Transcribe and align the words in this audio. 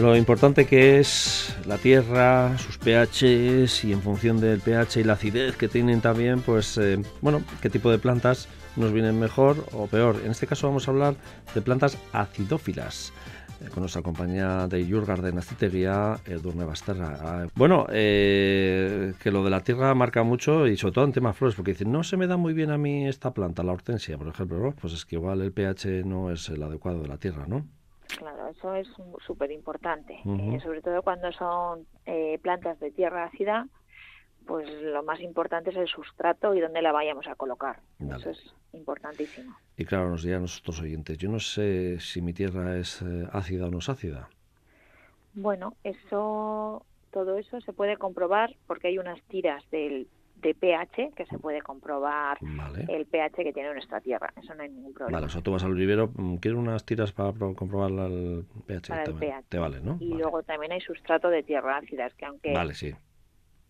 Lo 0.00 0.16
importante 0.16 0.64
que 0.64 1.00
es 1.00 1.56
la 1.66 1.76
tierra, 1.76 2.56
sus 2.58 2.78
pHs 2.78 3.84
y 3.84 3.92
en 3.92 4.00
función 4.00 4.40
del 4.40 4.60
pH 4.60 5.00
y 5.00 5.04
la 5.04 5.14
acidez 5.14 5.56
que 5.56 5.66
tienen 5.66 6.00
también, 6.00 6.40
pues 6.40 6.78
eh, 6.78 7.02
bueno, 7.20 7.42
qué 7.60 7.68
tipo 7.68 7.90
de 7.90 7.98
plantas 7.98 8.48
nos 8.76 8.92
vienen 8.92 9.18
mejor 9.18 9.66
o 9.72 9.88
peor. 9.88 10.20
En 10.24 10.30
este 10.30 10.46
caso 10.46 10.68
vamos 10.68 10.86
a 10.86 10.92
hablar 10.92 11.16
de 11.52 11.62
plantas 11.62 11.98
acidófilas 12.12 13.12
eh, 13.60 13.70
con 13.70 13.80
nuestra 13.80 14.02
compañía 14.02 14.68
de 14.68 14.88
Jurgarden 14.88 15.36
Aciteguía, 15.36 16.20
Edurne 16.26 16.64
Basterra. 16.64 17.18
Ah, 17.20 17.46
bueno, 17.56 17.84
eh, 17.90 19.14
que 19.20 19.32
lo 19.32 19.42
de 19.42 19.50
la 19.50 19.64
tierra 19.64 19.92
marca 19.96 20.22
mucho 20.22 20.68
y 20.68 20.76
sobre 20.76 20.94
todo 20.94 21.06
en 21.06 21.12
temas 21.12 21.36
flores, 21.36 21.56
porque 21.56 21.72
dicen, 21.72 21.90
no 21.90 22.04
se 22.04 22.16
me 22.16 22.28
da 22.28 22.36
muy 22.36 22.54
bien 22.54 22.70
a 22.70 22.78
mí 22.78 23.08
esta 23.08 23.34
planta, 23.34 23.64
la 23.64 23.72
hortensia, 23.72 24.16
por 24.16 24.28
ejemplo, 24.28 24.60
¿no? 24.60 24.70
Pues 24.80 24.92
es 24.92 25.04
que 25.04 25.16
igual 25.16 25.40
el 25.40 25.50
pH 25.50 26.04
no 26.04 26.30
es 26.30 26.48
el 26.50 26.62
adecuado 26.62 27.02
de 27.02 27.08
la 27.08 27.16
tierra, 27.16 27.46
¿no? 27.48 27.66
Claro, 28.16 28.48
eso 28.48 28.74
es 28.74 28.88
súper 29.26 29.50
importante, 29.50 30.14
eh, 30.24 30.60
sobre 30.62 30.80
todo 30.80 31.02
cuando 31.02 31.30
son 31.32 31.86
eh, 32.06 32.38
plantas 32.42 32.80
de 32.80 32.90
tierra 32.90 33.24
ácida, 33.24 33.68
pues 34.46 34.66
lo 34.82 35.02
más 35.02 35.20
importante 35.20 35.70
es 35.70 35.76
el 35.76 35.88
sustrato 35.88 36.54
y 36.54 36.60
dónde 36.60 36.80
la 36.80 36.90
vayamos 36.90 37.26
a 37.26 37.34
colocar. 37.34 37.80
Eso 38.00 38.30
es 38.30 38.54
importantísimo. 38.72 39.54
Y 39.76 39.84
claro, 39.84 40.08
nos 40.08 40.22
dirán 40.22 40.40
nuestros 40.40 40.80
oyentes, 40.80 41.18
yo 41.18 41.28
no 41.28 41.38
sé 41.38 42.00
si 42.00 42.22
mi 42.22 42.32
tierra 42.32 42.78
es 42.78 43.02
eh, 43.02 43.28
ácida 43.30 43.66
o 43.66 43.70
no 43.70 43.78
es 43.78 43.88
ácida. 43.90 44.30
Bueno, 45.34 45.76
eso, 45.84 46.84
todo 47.10 47.36
eso 47.36 47.60
se 47.60 47.72
puede 47.74 47.98
comprobar 47.98 48.56
porque 48.66 48.88
hay 48.88 48.98
unas 48.98 49.22
tiras 49.24 49.62
del 49.70 50.08
de 50.40 50.54
pH 50.54 51.12
que 51.16 51.26
se 51.26 51.38
puede 51.38 51.62
comprobar 51.62 52.38
el 52.88 53.06
pH 53.06 53.44
que 53.44 53.52
tiene 53.52 53.72
nuestra 53.72 54.00
tierra. 54.00 54.32
Eso 54.36 54.54
no 54.54 54.62
hay 54.62 54.68
ningún 54.68 54.94
problema. 54.94 55.18
Vale, 55.18 55.26
o 55.26 55.30
sea, 55.30 55.42
tú 55.42 55.52
vas 55.52 55.64
al 55.64 55.74
vivero, 55.74 56.10
mm, 56.14 56.36
¿quieres 56.36 56.58
unas 56.58 56.84
tiras 56.84 57.12
para 57.12 57.32
comprobar 57.32 57.90
el 57.90 58.44
pH? 58.66 58.92
te, 59.48 59.58
vale, 59.58 59.80
¿no? 59.80 59.96
Y 60.00 60.14
luego 60.14 60.42
también 60.42 60.72
hay 60.72 60.80
sustrato 60.80 61.28
de 61.28 61.42
tierra 61.42 61.78
ácida, 61.78 62.08
que 62.10 62.24
aunque 62.24 62.52
vale, 62.52 62.74
sí. 62.74 62.94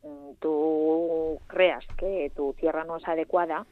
Mm, 0.03 0.35
tú 0.41 1.41
creas 1.47 1.85
que 1.97 2.31
tu 2.35 2.55
tierra 2.55 2.85
no 2.85 2.97
es 2.97 3.09
adecuada, 3.09 3.67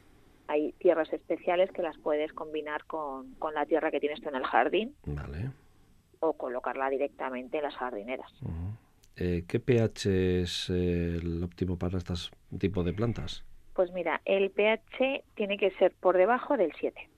hay 0.47 0.71
tierras 0.73 1.11
especiales 1.13 1.71
que 1.71 1.81
las 1.81 1.97
puedes 1.97 2.31
combinar 2.33 2.85
con, 2.85 3.33
con 3.35 3.53
la 3.53 3.65
tierra 3.65 3.91
que 3.91 3.99
tienes 3.99 4.21
tú 4.21 4.29
en 4.29 4.35
el 4.35 4.45
jardín. 4.45 4.95
Vale. 5.05 5.51
O 6.19 6.33
colocarla 6.33 6.89
directamente 6.89 7.57
en 7.57 7.63
las 7.63 7.75
jardineras. 7.75 8.31
Eh, 9.17 9.45
¿qué 9.47 9.59
pH 9.59 10.41
es 10.41 10.69
eh, 10.69 11.17
el 11.21 11.43
óptimo 11.43 11.77
para 11.77 11.97
este 11.97 12.13
tipo 12.59 12.83
de 12.83 12.93
plantas? 12.93 13.43
Pues 13.73 13.91
mira, 13.91 14.21
el 14.25 14.49
pH 14.51 15.23
tiene 15.35 15.57
que 15.57 15.71
ser 15.71 15.93
por 15.99 16.17
debajo 16.17 16.57
del 16.57 16.73
7. 16.79 17.09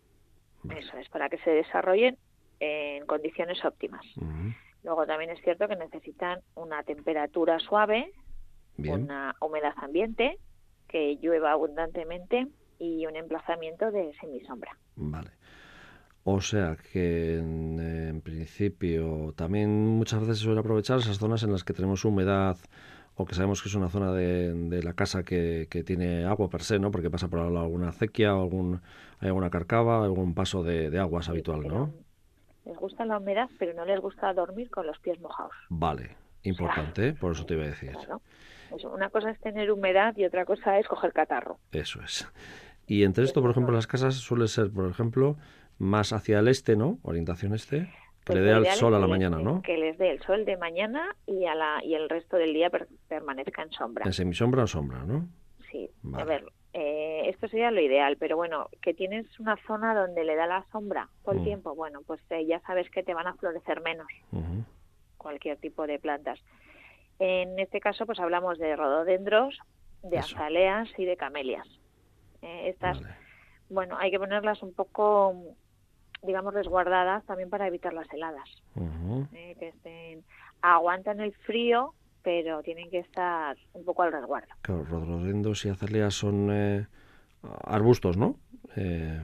Eso 0.78 0.98
es, 0.98 1.08
para 1.10 1.30
que 1.30 1.38
se 1.40 1.52
desarrollen 1.52 2.18
en 2.60 3.06
condiciones 3.06 3.64
óptimas. 3.64 4.06
Luego 4.84 5.06
también 5.06 5.30
es 5.30 5.42
cierto 5.42 5.68
que 5.68 5.76
necesitan 5.76 6.40
una 6.56 6.84
temperatura 6.84 7.60
suave, 7.60 8.12
una 8.78 9.36
humedad 9.40 9.74
ambiente, 9.78 10.38
que 10.88 11.18
llueva 11.22 11.52
abundantemente 11.52 12.48
y 12.80 13.06
un 13.06 13.16
emplazamiento 13.16 13.92
de 13.92 14.14
semisombra. 14.20 14.78
Vale. 14.96 15.32
O 16.24 16.42
sea 16.42 16.78
que 16.92 17.38
en, 17.38 18.22
principio 18.22 19.34
también 19.36 19.88
muchas 19.88 20.20
veces 20.22 20.40
se 20.40 20.44
suele 20.44 20.60
aprovechar 20.60 21.00
esas 21.00 21.18
zonas 21.18 21.44
en 21.44 21.52
las 21.52 21.64
que 21.64 21.74
tenemos 21.74 22.06
humedad 22.06 22.58
o 23.22 23.26
que 23.26 23.36
sabemos 23.36 23.62
que 23.62 23.68
es 23.68 23.76
una 23.76 23.90
zona 23.90 24.14
de, 24.14 24.82
la 24.82 24.94
casa 24.94 25.24
que, 25.24 25.68
tiene 25.86 26.24
agua 26.24 26.50
per 26.50 26.64
se, 26.64 26.80
¿no? 26.80 26.90
Porque 26.90 27.10
pasa 27.10 27.28
por 27.28 27.40
alguna 27.42 27.90
acequia 27.90 28.34
o 28.34 28.44
algún, 28.44 28.80
hay 29.20 29.28
alguna 29.28 29.50
carcava, 29.50 30.06
algún 30.06 30.34
paso 30.34 30.64
de, 30.64 30.98
aguas 30.98 31.28
habitual, 31.28 31.68
¿no? 31.68 31.94
Les 32.64 32.78
gusta 32.78 33.04
la 33.04 33.18
humedad, 33.18 33.50
pero 33.60 33.74
no 33.74 33.84
les 33.84 34.00
gusta 34.00 34.32
dormir 34.34 34.70
con 34.70 34.88
los 34.88 34.98
pies 35.00 35.20
mojados. 35.20 35.52
Vale, 35.68 36.16
importante, 36.44 37.12
por 37.12 37.34
eso 37.34 37.46
te 37.46 37.56
iba 37.56 37.64
a 37.64 37.68
decir. 37.68 37.92
una 38.86 39.10
cosa 39.10 39.32
es 39.32 39.40
tener 39.42 39.70
humedad 39.70 40.16
y 40.16 40.24
otra 40.24 40.46
cosa 40.46 40.80
es 40.80 40.88
coger 40.88 41.12
catarro. 41.12 41.60
Eso 41.74 42.02
es. 42.02 42.26
Y 42.88 43.04
entre 43.04 43.26
esto, 43.26 43.42
por 43.42 43.52
ejemplo, 43.52 43.76
las 43.76 43.86
casas 43.86 44.16
suele 44.16 44.48
ser, 44.48 44.72
por 44.72 44.90
ejemplo, 44.90 45.36
más 45.78 46.14
hacia 46.14 46.40
el 46.40 46.48
este, 46.48 46.78
¿no? 46.78 47.00
Orientación 47.04 47.54
este. 47.54 47.90
Que 48.30 48.40
le 48.40 48.42
dé 48.42 48.52
el 48.52 48.66
sol 48.68 48.94
a 48.96 49.00
la 49.00 49.08
mañana, 49.08 49.40
¿no? 49.40 49.62
Que 49.62 49.78
les 49.78 49.98
dé 49.98 50.12
el 50.12 50.22
sol 50.22 50.46
de 50.46 50.58
mañana 50.58 51.16
y 51.26 51.46
a 51.46 51.56
la 51.56 51.84
y 51.84 51.96
el 51.96 52.10
resto 52.10 52.38
del 52.38 52.54
día 52.54 52.70
permanezca 53.08 53.64
en 53.64 53.72
sombra. 53.72 54.06
En 54.06 54.14
semisombra 54.14 54.64
o 54.64 54.68
sombra, 54.68 55.04
¿no? 55.04 55.28
Sí. 55.72 55.90
A 56.14 56.24
ver, 56.24 56.46
eh, 56.74 57.24
esto 57.26 57.48
sería 57.48 57.72
lo 57.72 57.82
ideal, 57.82 58.18
pero 58.18 58.38
bueno, 58.38 58.70
que 58.82 58.94
tienes 58.94 59.40
una 59.40 59.58
zona 59.66 59.96
donde 59.96 60.24
le 60.24 60.36
da 60.36 60.46
la 60.46 60.66
sombra 60.72 61.10
todo 61.24 61.34
el 61.34 61.42
mm. 61.42 61.46
tiempo, 61.46 61.76
bueno, 61.76 62.02
pues 62.06 62.22
eh, 62.30 62.46
ya 62.46 62.60
sabes 62.62 62.90
que 62.92 63.04
te 63.04 63.14
van 63.14 63.28
a 63.28 63.34
florecer 63.34 63.82
menos 63.82 64.08
cualquier 65.18 65.58
tipo 65.58 65.86
de 65.86 66.00
plantas. 66.00 66.40
En 67.20 67.60
este 67.60 67.80
caso, 67.80 68.06
pues 68.06 68.20
hablamos 68.20 68.58
de 68.58 68.76
rododendros, 68.76 69.60
de 70.04 70.18
azaleas 70.18 70.88
y 70.98 71.06
de 71.06 71.18
camelias. 71.18 71.68
Eh, 72.42 72.70
estas, 72.70 73.02
bueno, 73.70 73.98
hay 74.00 74.12
que 74.12 74.20
ponerlas 74.20 74.64
un 74.64 74.74
poco 74.74 75.36
digamos, 76.24 76.54
resguardadas 76.54 77.26
también 77.26 77.50
para 77.50 77.68
evitar 77.68 77.94
las 77.94 78.12
heladas. 78.14 78.50
Eh, 79.34 79.56
que 79.60 79.70
estén, 79.70 80.24
aguantan 80.62 81.20
el 81.20 81.34
frío, 81.34 81.94
pero 82.24 82.62
tienen 82.64 82.90
que 82.90 83.00
estar 83.00 83.58
un 83.74 83.86
poco 83.86 84.04
al 84.04 84.12
resguardo. 84.12 84.50
Claro, 84.62 84.86
rododendros 84.86 85.66
y 85.66 85.70
azaleas 85.70 86.14
son 86.14 86.50
eh, 86.52 86.88
arbustos, 87.64 88.18
¿no? 88.18 88.36
Eh, 88.76 89.22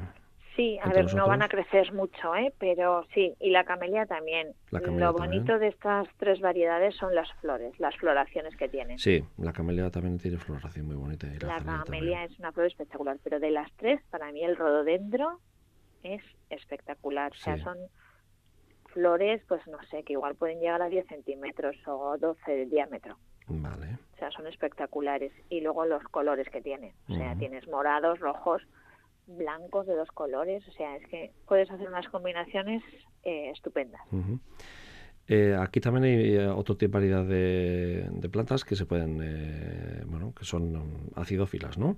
sí, 0.56 0.80
a 0.82 0.90
ver, 0.90 1.14
no 1.14 1.28
van 1.28 1.42
a 1.42 1.50
crecer 1.50 1.92
mucho, 1.94 2.36
¿eh? 2.36 2.54
pero 2.58 3.06
sí, 3.14 3.36
y 3.40 3.50
la 3.50 3.66
camelia 3.66 4.06
también. 4.06 4.54
Lo 4.72 5.14
bonito 5.14 5.60
de 5.60 5.68
estas 5.68 6.08
tres 6.18 6.40
variedades 6.40 6.96
son 6.96 7.14
las 7.14 7.32
flores, 7.42 7.78
las 7.80 7.96
floraciones 7.98 8.56
que 8.56 8.70
tienen. 8.70 8.98
Sí, 8.98 9.24
la 9.38 9.52
camelia 9.52 9.90
también 9.92 10.18
tiene 10.18 10.38
floración 10.38 10.88
muy 10.88 10.96
bonita. 10.96 11.28
la, 11.42 11.84
camelia 11.84 12.24
es 12.24 12.40
una 12.40 12.52
flor 12.52 12.68
espectacular, 12.68 13.18
pero 13.24 13.40
de 13.40 13.52
las 13.52 13.72
tres, 13.74 14.02
para 14.10 14.32
mí 14.32 14.44
el 14.44 14.56
rododendro 14.56 15.42
es 16.06 16.24
espectacular. 16.50 17.32
O 17.32 17.36
sea, 17.36 17.58
son 17.58 17.78
flores, 18.94 19.42
pues 19.48 19.66
no 19.68 19.78
sé, 19.90 20.04
que 20.04 20.14
igual 20.14 20.36
pueden 20.36 20.60
llegar 20.60 20.82
a 20.82 20.90
10 20.90 21.08
centímetros 21.08 21.76
o 21.86 22.18
12 22.18 22.52
de 22.52 22.66
diámetro. 22.66 23.18
Vale. 23.48 23.98
O 24.14 24.18
sea, 24.18 24.32
son 24.32 24.48
espectaculares. 24.48 25.34
Y 25.50 25.62
luego 25.62 25.86
los 25.86 26.04
colores 26.04 26.48
que 26.50 26.62
tienen. 26.62 26.94
O 27.10 27.16
sea, 27.16 27.36
tienes 27.36 27.68
morados, 27.68 28.20
rojos, 28.20 28.62
blancos 29.28 29.86
de 29.88 29.96
dos 29.96 30.10
colores. 30.10 30.68
O 30.68 30.72
sea, 30.72 30.96
es 30.96 31.08
que 31.08 31.32
puedes 31.48 31.70
hacer 31.70 31.88
unas 31.88 32.08
combinaciones 32.08 32.82
eh, 33.24 33.50
estupendas. 33.50 34.02
Eh, 35.28 35.58
aquí 35.60 35.80
también 35.80 36.04
hay 36.04 36.36
eh, 36.36 36.48
otro 36.48 36.78
tipo 36.78 37.00
de 37.00 37.10
variedad 37.12 37.26
de, 37.26 38.30
plantas 38.30 38.64
que 38.64 38.76
se 38.76 38.86
pueden, 38.86 39.18
bueno, 40.08 40.34
que 40.34 40.46
son 40.46 41.12
acidófilas, 41.16 41.78
¿no? 41.78 41.98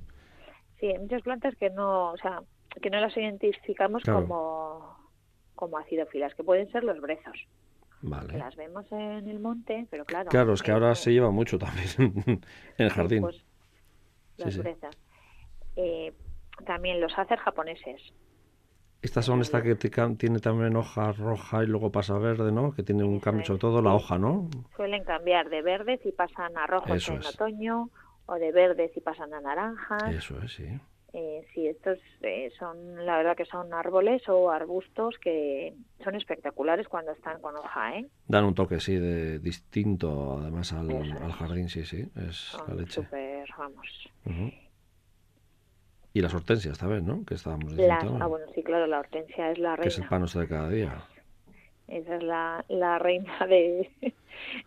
Sí, 0.80 0.88
hay 0.88 1.00
muchas 1.00 1.22
plantas 1.24 1.56
que 1.56 1.70
no, 1.70 2.12
o 2.12 2.18
sea, 2.18 2.42
que 2.82 2.90
no 2.90 3.00
las 3.00 3.16
identificamos 3.16 4.04
como, 4.04 4.98
como 5.56 5.78
acidófilas, 5.78 6.34
que 6.36 6.44
pueden 6.44 6.70
ser 6.72 6.84
los 6.84 7.00
brezos. 7.00 7.48
Vale. 8.00 8.38
las 8.38 8.56
vemos 8.56 8.86
en 8.92 9.28
el 9.28 9.40
monte, 9.40 9.88
pero 9.90 10.06
claro. 10.06 10.30
Claro, 10.30 10.54
es 10.54 10.62
que 10.62 10.72
ahora 10.72 10.94
se 10.94 11.12
lleva 11.12 11.32
mucho 11.32 11.58
también 11.58 11.88
en 12.78 12.86
el 12.86 12.90
jardín. 12.92 13.22
Pues, 13.22 13.44
las 14.38 14.56
brezas. 14.58 14.96
Eh, 15.76 16.14
también 16.66 17.02
los 17.02 17.18
hacer 17.18 17.40
japoneses. 17.40 18.14
Estas 19.02 19.26
son 19.26 19.42
esta 19.42 19.62
que 19.62 19.76
tiene 19.76 20.40
también 20.40 20.76
hoja 20.76 21.12
roja 21.12 21.64
y 21.64 21.68
luego 21.68 21.92
pasa 21.92 22.16
a 22.16 22.20
verde, 22.20 22.52
¿no? 22.52 22.74
Que 22.74 22.82
tiene 22.82 23.04
un 23.04 23.20
cambio, 23.20 23.46
sobre 23.46 23.60
todo 23.60 23.82
la 23.82 23.94
hoja, 23.94 24.18
¿no? 24.18 24.50
Suelen 24.76 25.04
cambiar 25.04 25.50
de 25.50 25.62
verdes 25.62 26.04
y 26.04 26.12
pasan 26.12 26.58
a 26.58 26.66
rojos 26.66 27.08
en 27.10 27.24
otoño, 27.24 27.90
o 28.26 28.36
de 28.36 28.52
verdes 28.52 28.92
y 28.98 29.02
pasan 29.02 29.34
a 29.34 29.40
naranjas. 29.40 30.12
Eso 30.12 30.42
es, 30.42 30.52
sí. 30.52 30.68
Eh, 31.14 31.46
sí, 31.54 31.68
estos 31.68 31.98
eh, 32.22 32.52
son, 32.60 33.06
la 33.06 33.18
verdad 33.18 33.36
que 33.36 33.46
son 33.46 33.74
árboles 33.74 34.28
o 34.28 34.52
arbustos 34.52 35.18
que 35.20 35.74
son 36.04 36.16
espectaculares 36.16 36.88
cuando 36.88 37.12
están 37.12 37.42
con 37.42 37.56
hoja, 37.56 37.98
¿eh? 37.98 38.08
Dan 38.28 38.44
un 38.44 38.54
toque, 38.54 38.80
sí, 38.80 38.98
de 38.98 39.40
distinto 39.40 40.40
además 40.42 40.74
al, 40.74 41.32
jardín, 41.32 41.70
sí, 41.70 41.86
sí, 41.86 42.06
es 42.28 42.58
la 42.68 42.74
leche. 42.76 43.04
Super, 43.04 43.48
vamos. 43.58 44.10
Y 46.14 46.22
las 46.22 46.34
hortensias 46.34 46.78
también, 46.78 47.06
¿no? 47.06 47.24
Que 47.26 47.36
estábamos 47.36 47.76
diciendo. 47.76 48.18
ah, 48.20 48.28
bueno, 48.28 48.46
sí, 48.54 48.62
claro, 48.62 48.86
la 48.88 49.00
hortensia 49.00 49.52
es 49.52 49.60
la 49.60 49.76
reina. 49.76 49.84
Que 49.84 49.90
es 49.90 50.00
el 50.00 50.08
pan 50.08 50.26
de 50.26 50.48
cada 50.48 50.70
día. 50.70 51.04
Esa 51.88 52.16
es 52.18 52.24
la, 52.24 52.66
la 52.68 53.00
reina 53.00 53.48
de, 53.48 53.90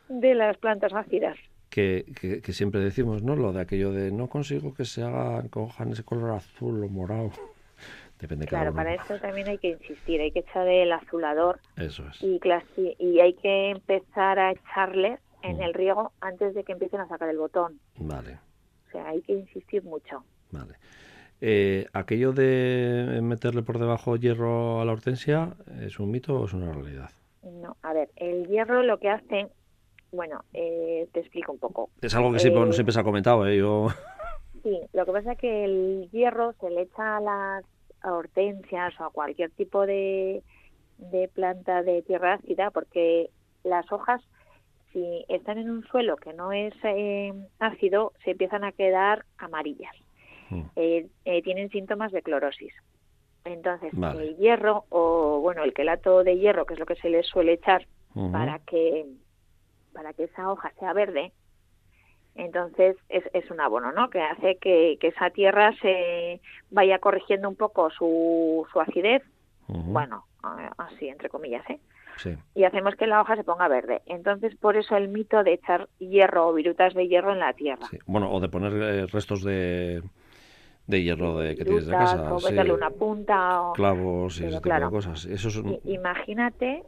de 0.09 0.35
las 0.35 0.57
plantas 0.57 0.93
ácidas 0.95 1.37
que, 1.71 2.05
que, 2.45 2.53
siempre 2.53 2.81
decimos, 2.81 3.23
¿no? 3.23 3.37
Lo 3.37 3.53
de 3.53 3.61
aquello 3.61 3.93
de 3.93 4.11
no 4.11 4.29
consigo 4.29 4.75
que 4.75 4.85
se 4.85 5.03
haga, 5.03 5.49
cojan 5.49 5.93
ese 5.93 6.03
color 6.05 6.33
azul 6.33 6.83
o 6.83 6.89
morado. 6.89 7.31
Depende 8.21 8.47
claro, 8.47 8.75
para 8.75 8.95
eso 8.95 9.19
también 9.19 9.49
hay 9.49 9.57
que 9.57 9.71
insistir, 9.71 10.21
hay 10.21 10.31
que 10.31 10.41
echar 10.41 10.69
el 10.69 10.93
azulador. 10.93 11.59
Eso 11.77 12.05
es. 12.07 12.21
Y, 12.23 12.39
y 12.99 13.21
hay 13.21 13.33
que 13.33 13.71
empezar 13.71 14.39
a 14.39 14.53
echarle 14.53 15.19
en 15.43 15.57
mm. 15.57 15.63
el 15.63 15.75
riego 15.75 16.13
antes 16.21 16.55
de 16.55 16.65
que 16.65 16.73
empiecen 16.73 17.01
a 17.01 17.09
sacar 17.09 17.31
el 17.31 17.39
botón. 17.39 17.81
Vale. 17.97 18.39
O 18.89 18.91
sea, 18.93 19.09
hay 19.09 19.23
que 19.23 19.33
insistir 19.33 19.83
mucho. 19.85 20.23
Vale. 20.51 20.75
Eh, 21.41 21.87
¿Aquello 21.95 22.33
de 22.33 23.21
meterle 23.23 23.63
por 23.63 23.79
debajo 23.79 24.17
hierro 24.17 24.83
a 24.83 24.85
la 24.85 24.93
hortensia 24.93 25.55
es 25.81 25.99
un 25.99 26.11
mito 26.11 26.39
o 26.39 26.45
es 26.45 26.53
una 26.53 26.73
realidad? 26.73 27.11
No, 27.43 27.79
a 27.83 27.95
ver, 27.95 28.11
el 28.17 28.47
hierro 28.49 28.83
lo 28.83 28.99
que 28.99 29.09
hace, 29.09 29.49
bueno, 30.13 30.45
eh, 30.53 31.09
te 31.13 31.21
explico 31.21 31.53
un 31.53 31.59
poco. 31.59 31.91
Es 32.01 32.15
algo 32.15 32.33
que 32.33 32.39
siempre, 32.39 32.63
eh, 32.63 32.73
siempre 32.73 32.93
se 32.93 33.01
ha 33.01 33.05
comentado, 33.05 33.47
¿eh? 33.47 33.59
Yo... 33.59 33.89
Sí, 34.63 34.79
lo 34.93 35.07
que 35.07 35.13
pasa 35.13 35.33
es 35.33 35.39
que 35.39 35.65
el 35.65 36.09
hierro 36.13 36.53
se 36.61 36.71
le 36.71 36.83
echa 36.83 37.17
a 37.17 37.21
las 37.21 37.65
hortensias 38.05 38.99
o 39.01 39.05
a 39.05 39.11
cualquier 39.11 39.51
tipo 39.51 39.87
de, 39.87 40.43
de 40.99 41.29
planta 41.29 41.83
de 41.83 42.03
tierra 42.03 42.35
ácida 42.35 42.71
porque 42.71 43.31
las 43.65 43.91
hojas 43.93 44.21
si 44.93 45.25
están 45.29 45.59
en 45.59 45.71
un 45.71 45.85
suelo 45.85 46.17
que 46.17 46.33
no 46.33 46.53
es 46.53 46.75
eh, 46.83 47.33
ácido 47.59 48.13
se 48.25 48.33
empiezan 48.33 48.65
a 48.65 48.73
quedar 48.73 49.25
amarillas 49.39 49.95
mm. 50.51 50.63
eh, 50.77 51.07
eh, 51.25 51.43
tienen 51.43 51.71
síntomas 51.71 52.13
de 52.13 52.23
clorosis 52.23 52.73
entonces 53.45 53.93
el 53.95 54.37
hierro 54.37 54.85
o 54.91 55.41
bueno 55.41 55.63
el 55.63 55.73
quelato 55.73 56.23
de 56.25 56.39
hierro 56.39 56.67
que 56.67 56.75
es 56.75 56.81
lo 56.81 56.87
que 56.87 56.97
se 56.97 57.09
le 57.09 57.23
suele 57.23 57.55
echar 57.55 57.87
para 58.33 58.59
que 58.59 59.07
para 60.11 60.17
que 60.17 60.25
esa 60.25 60.51
hoja 60.51 60.73
sea 60.79 60.93
verde 60.93 61.33
entonces 62.35 62.97
es, 63.09 63.25
es 63.35 63.51
un 63.51 63.61
abono, 63.61 63.93
¿no? 63.93 64.09
Que 64.09 64.23
hace 64.23 64.57
que, 64.57 64.99
esa 65.01 65.31
tierra 65.31 65.73
se 65.83 66.41
vaya 66.71 66.99
corrigiendo 66.99 67.49
un 67.49 67.57
poco 67.57 67.91
su, 67.91 68.67
su 68.73 68.81
acidez, 68.81 69.23
bueno, 69.67 70.25
así 70.79 71.09
entre 71.09 71.29
comillas, 71.29 71.69
¿eh? 71.69 71.81
Sí. 72.17 72.37
Y 72.55 72.65
hacemos 72.65 72.95
que 72.95 73.07
la 73.07 73.21
hoja 73.21 73.37
se 73.37 73.45
ponga 73.45 73.69
verde. 73.69 74.03
Entonces, 74.07 74.55
por 74.57 74.77
eso 74.77 74.97
el 74.97 75.09
mito 75.09 75.43
de 75.43 75.55
echar 75.55 75.89
hierro 75.99 76.49
o 76.49 76.55
virutas 76.55 76.95
de 76.95 77.09
hierro 77.09 77.33
en 77.33 77.41
la 77.41 77.53
tierra. 77.53 77.87
Bueno, 78.07 78.31
o 78.33 78.41
de 78.41 78.49
poner 78.49 78.73
eh, 78.75 79.07
restos 79.07 79.43
de, 79.43 80.03
de 80.87 81.03
hierro 81.03 81.39
de, 81.39 81.57
que 81.57 81.65
tienes 81.65 81.87
de 81.87 81.93
casa. 81.93 82.35
O 82.35 82.41
meterle 82.41 82.73
una 82.73 82.91
punta. 82.91 83.63
O... 83.63 83.73
Clavos 83.73 84.41
y 84.41 84.45
ese 84.47 84.61
tipo 84.61 84.75
de 84.75 84.91
cosas. 84.91 85.25
Eso 85.27 85.49
Imagínate 85.85 86.85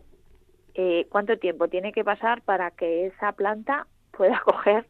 eh, 0.75 1.07
cuánto 1.11 1.39
tiempo 1.39 1.69
tiene 1.69 1.93
que 1.93 2.05
pasar 2.05 2.43
para 2.43 2.71
que 2.71 3.07
esa 3.07 3.33
planta 3.33 3.87
pueda 4.11 4.41
coger 4.45 4.87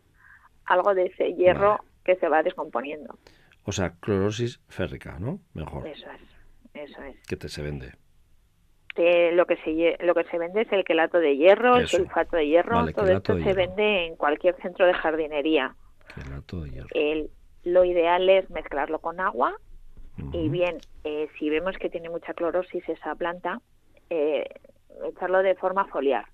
algo 0.64 0.94
de 0.94 1.06
ese 1.06 1.34
hierro 1.34 1.80
que 2.04 2.16
se 2.16 2.28
va 2.28 2.42
descomponiendo. 2.42 3.18
O 3.64 3.72
sea, 3.72 3.94
clorosis 4.00 4.60
férrica, 4.68 5.18
¿no? 5.18 5.40
Mejor. 5.54 5.86
Eso 5.86 6.08
es, 6.10 6.82
eso 6.90 7.02
es. 7.02 7.16
¿Qué 7.26 7.36
te 7.36 7.48
se 7.48 7.62
vende? 7.62 7.92
lo 8.94 9.46
que 9.46 9.56
se 9.56 9.96
lo 10.04 10.14
que 10.14 10.24
se 10.24 10.36
vende 10.36 10.62
es 10.62 10.72
el 10.72 10.84
quelato 10.84 11.18
de 11.18 11.38
hierro, 11.38 11.76
el 11.76 11.88
sulfato 11.88 12.36
de 12.36 12.46
hierro, 12.46 12.92
todo 12.92 13.06
esto 13.06 13.38
se 13.38 13.54
vende 13.54 14.04
en 14.04 14.16
cualquier 14.16 14.54
centro 14.60 14.86
de 14.86 14.92
jardinería. 14.92 15.74
Quelato 16.14 16.60
de 16.60 16.70
hierro. 16.70 16.88
El, 16.94 17.30
lo 17.64 17.86
ideal 17.86 18.28
es 18.28 18.50
mezclarlo 18.50 18.98
con 18.98 19.18
agua 19.18 19.56
y 20.32 20.48
bien, 20.48 20.78
eh, 21.04 21.28
si 21.38 21.48
vemos 21.48 21.76
que 21.78 21.88
tiene 21.88 22.10
mucha 22.10 22.34
clorosis 22.34 22.86
esa 22.88 23.14
planta, 23.14 23.60
eh, 24.10 24.41
echarlo 25.22 25.42
de 25.42 25.54
forma 25.54 25.84
foliar, 25.86 26.26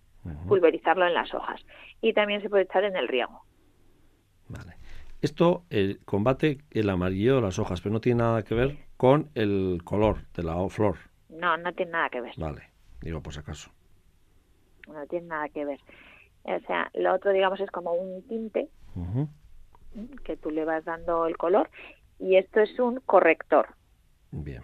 pulverizarlo 0.46 1.06
en 1.06 1.14
las 1.14 1.32
hojas 1.34 1.60
y 2.00 2.14
también 2.14 2.40
se 2.40 2.48
puede 2.48 2.64
echar 2.64 2.84
en 2.84 2.96
el 2.96 3.06
riego. 3.06 3.42
Vale. 4.48 4.74
Esto 5.20 5.64
eh, 5.68 5.98
combate 6.04 6.58
el 6.70 6.88
amarillo 6.88 7.36
de 7.36 7.42
las 7.42 7.58
hojas, 7.58 7.80
pero 7.80 7.92
no 7.92 8.00
tiene 8.00 8.22
nada 8.22 8.42
que 8.42 8.54
ver 8.54 8.78
con 8.96 9.30
el 9.34 9.82
color 9.84 10.22
de 10.34 10.42
la 10.42 10.68
flor. 10.68 10.96
No, 11.28 11.56
no 11.58 11.72
tiene 11.74 11.92
nada 11.92 12.08
que 12.08 12.20
ver. 12.20 12.32
Vale, 12.38 12.62
digo 13.02 13.20
por 13.20 13.34
si 13.34 13.40
acaso. 13.40 13.70
No 14.86 15.06
tiene 15.06 15.26
nada 15.26 15.48
que 15.50 15.64
ver. 15.64 15.80
O 16.44 16.60
sea, 16.66 16.90
lo 16.94 17.14
otro, 17.14 17.32
digamos, 17.32 17.60
es 17.60 17.70
como 17.70 17.92
un 17.92 18.22
tinte 18.26 18.68
que 20.24 20.36
tú 20.36 20.50
le 20.50 20.64
vas 20.64 20.84
dando 20.84 21.26
el 21.26 21.36
color 21.36 21.68
y 22.18 22.36
esto 22.36 22.60
es 22.60 22.78
un 22.78 23.00
corrector. 23.00 23.74
Bien. 24.30 24.62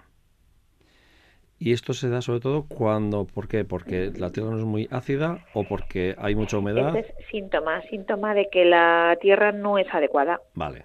Y 1.65 1.73
esto 1.73 1.95
se 1.95 2.11
da 2.11 2.21
sobre 2.21 2.41
todo 2.41 2.67
cuando, 2.69 3.25
¿por 3.25 3.49
qué? 3.49 3.65
Porque 3.65 4.13
la 4.19 4.31
tierra 4.31 4.51
no 4.51 4.59
es 4.59 4.65
muy 4.67 4.87
ácida 4.91 5.47
o 5.55 5.65
porque 5.65 6.15
hay 6.19 6.35
mucha 6.35 6.59
humedad. 6.59 6.95
Este 6.95 7.11
es 7.19 7.27
síntoma, 7.29 7.81
síntoma 7.89 8.35
de 8.35 8.51
que 8.53 8.67
la 8.67 9.17
tierra 9.19 9.51
no 9.51 9.79
es 9.79 9.87
adecuada. 9.91 10.43
Vale. 10.53 10.85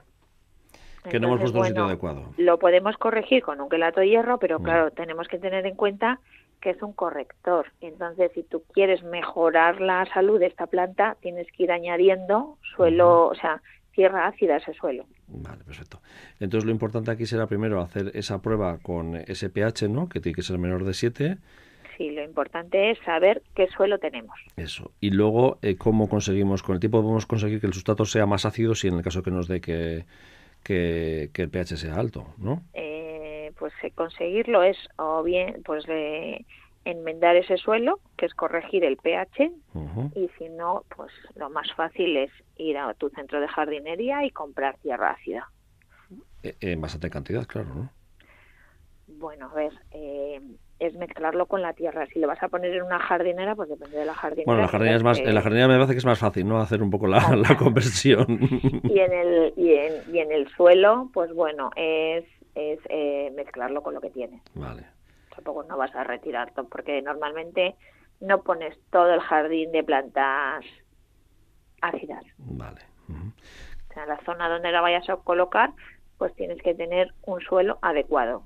Que 1.10 1.20
no 1.20 1.28
hemos 1.28 1.42
puesto 1.42 1.60
un 1.60 1.66
sitio 1.66 1.84
adecuado. 1.84 2.34
Lo 2.38 2.60
podemos 2.60 2.96
corregir 2.96 3.44
con 3.44 3.60
un 3.60 3.68
quelato 3.68 4.00
de 4.00 4.08
hierro, 4.08 4.40
pero 4.40 4.62
mm. 4.62 4.64
claro, 4.64 4.92
tenemos 4.92 5.28
que 5.28 5.38
tener 5.38 5.66
en 5.66 5.76
cuenta 5.76 6.22
que 6.62 6.70
es 6.70 6.82
un 6.82 6.94
corrector. 6.94 7.74
Entonces, 7.82 8.32
si 8.34 8.44
tú 8.44 8.64
quieres 8.72 9.04
mejorar 9.04 9.82
la 9.82 10.06
salud 10.14 10.40
de 10.40 10.46
esta 10.46 10.68
planta, 10.68 11.18
tienes 11.20 11.48
que 11.52 11.64
ir 11.64 11.74
añadiendo 11.74 12.58
suelo, 12.74 13.28
o 13.28 13.36
sea, 13.36 13.62
tierra 13.92 14.28
ácida 14.28 14.54
a 14.54 14.58
ese 14.60 14.74
suelo. 14.76 15.04
Vale, 15.32 15.64
perfecto. 15.64 16.02
Entonces 16.40 16.66
lo 16.66 16.72
importante 16.72 17.12
aquí 17.12 17.26
será 17.26 17.48
primero 17.48 17.82
hacer 17.82 18.12
esa 18.14 18.42
prueba 18.42 18.80
con 18.80 19.16
ese 19.16 19.50
pH, 19.50 19.88
¿no? 19.90 20.10
Que 20.10 20.20
tiene 20.20 20.36
que 20.36 20.42
ser 20.42 20.58
menor 20.58 20.84
de 20.84 20.94
7. 20.94 21.38
Sí, 21.98 22.12
lo 22.12 22.24
importante 22.24 22.92
es 22.92 22.98
saber 23.00 23.44
qué 23.56 23.68
suelo 23.68 24.00
tenemos. 24.00 24.40
Eso. 24.56 24.92
Y 25.02 25.12
luego, 25.12 25.60
eh, 25.62 25.76
¿cómo 25.76 26.08
conseguimos? 26.08 26.64
Con 26.64 26.76
el 26.76 26.80
tiempo 26.80 27.02
podemos 27.02 27.26
conseguir 27.26 27.60
que 27.60 27.68
el 27.68 27.74
sustrato 27.74 28.06
sea 28.06 28.26
más 28.26 28.46
ácido 28.46 28.74
si 28.74 28.88
en 28.88 28.96
el 28.96 29.04
caso 29.04 29.22
que 29.22 29.32
nos 29.32 29.48
dé 29.48 29.60
que, 29.60 30.06
que, 30.64 31.30
el 31.34 31.50
pH 31.50 31.78
sea 31.78 31.96
alto, 31.96 32.28
¿no? 32.38 32.64
Eh, 32.74 33.52
pues 33.60 33.74
eh, 33.84 33.92
conseguirlo 33.92 34.64
es 34.64 34.78
o 34.98 35.24
bien 35.24 35.62
pues 35.66 35.86
de 35.86 36.46
enmendar 36.86 37.36
ese 37.36 37.58
suelo, 37.58 38.00
que 38.18 38.26
es 38.26 38.34
corregir 38.34 38.84
el 38.84 38.98
pH, 38.98 39.52
y 40.16 40.30
si 40.38 40.50
no, 40.50 40.84
pues 40.96 41.12
lo 41.36 41.50
más 41.50 41.72
fácil 41.74 42.18
es 42.18 42.32
ir 42.58 42.78
a 42.78 42.94
tu 42.94 43.10
centro 43.10 43.40
de 43.40 43.48
jardinería 43.48 44.26
y 44.26 44.32
comprar 44.32 44.78
tierra 44.78 45.12
ácida. 45.12 45.50
Eh, 46.44 46.56
en 46.62 46.82
bastante 46.82 47.10
cantidad, 47.10 47.46
claro, 47.46 47.70
¿no? 47.74 47.90
Bueno, 49.08 49.50
a 49.52 49.54
ver, 49.56 49.74
eh, 49.92 50.40
es 50.80 50.94
mezclarlo 50.96 51.48
con 51.48 51.62
la 51.62 51.74
tierra. 51.74 52.08
Si 52.14 52.20
lo 52.20 52.28
vas 52.28 52.42
a 52.42 52.48
poner 52.48 52.74
en 52.74 52.84
una 52.84 53.00
jardinera, 53.00 53.56
pues 53.56 53.70
depende 53.70 53.98
de 53.98 54.06
la 54.06 54.14
jardinera. 54.14 54.46
Bueno, 54.46 54.62
la 54.62 54.68
jardinera 54.68 54.98
es 54.98 55.04
más, 55.04 55.20
en 55.20 55.34
la 55.34 55.42
jardinera 55.42 55.68
me 55.68 55.76
parece 55.76 55.94
que 55.94 56.00
es 56.00 56.06
más 56.06 56.20
fácil, 56.20 56.48
¿no? 56.48 56.60
Hacer 56.60 56.82
un 56.82 56.90
poco 56.90 57.08
la, 57.08 57.22
conversión. 57.58 58.26
Y 58.84 59.00
en 59.00 59.14
el 59.14 59.54
y 59.58 59.74
en, 59.74 60.16
y 60.16 60.20
en 60.20 60.32
el 60.32 60.48
suelo, 60.50 61.10
pues 61.14 61.34
bueno, 61.34 61.72
es 61.76 62.24
es 62.56 62.80
eh, 62.90 63.32
mezclarlo 63.36 63.82
con 63.82 63.94
lo 63.94 64.02
que 64.02 64.10
tiene. 64.10 64.42
Vale 64.54 64.99
tampoco 65.40 65.64
no 65.64 65.78
vas 65.78 65.96
a 65.96 66.04
retirar 66.04 66.54
todo, 66.54 66.68
porque 66.68 67.02
normalmente 67.02 67.76
no 68.20 68.44
pones 68.44 68.78
todo 68.92 69.14
el 69.14 69.22
jardín 69.22 69.72
de 69.72 69.84
plantas 69.84 70.66
ácidas. 71.82 72.24
Vale. 72.38 72.82
O 73.10 73.94
sea, 73.94 74.06
la 74.06 74.20
zona 74.24 74.50
donde 74.50 74.72
la 74.72 74.82
vayas 74.82 75.10
a 75.10 75.16
colocar, 75.16 75.72
pues 76.18 76.36
tienes 76.36 76.62
que 76.62 76.76
tener 76.76 77.14
un 77.26 77.40
suelo 77.40 77.80
adecuado. 77.82 78.44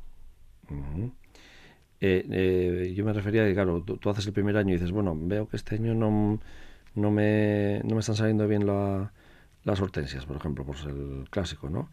Eh, 1.99 2.25
eh, 2.31 2.93
yo 2.95 3.03
me 3.03 3.13
refería 3.13 3.43
a 3.43 3.45
que, 3.45 3.53
claro, 3.53 3.83
tú, 3.83 4.09
haces 4.09 4.27
el 4.27 4.33
primer 4.33 4.55
año 4.55 4.69
y 4.69 4.73
dices, 4.73 4.91
bueno, 4.91 5.15
veo 5.17 5.47
que 5.47 5.57
este 5.57 5.75
año 5.75 5.95
no, 5.95 6.39
no, 6.95 7.11
me, 7.11 7.81
no 7.83 7.95
me 7.95 7.99
están 7.99 8.15
saliendo 8.15 8.47
bien 8.47 8.67
las 8.67 9.81
hortensias, 9.81 10.25
por 10.25 10.37
ejemplo, 10.37 10.63
por 10.63 10.77
ser 10.77 10.91
el 10.91 11.27
clásico, 11.29 11.69
¿no? 11.69 11.89